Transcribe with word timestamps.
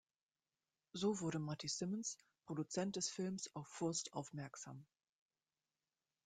So 0.93 1.19
wurde 1.19 1.37
Matty 1.37 1.67
Simmons, 1.67 2.17
Produzent 2.47 2.95
des 2.95 3.07
Films 3.11 3.53
auf 3.55 3.67
Furst 3.67 4.13
aufmerksam. 4.13 4.87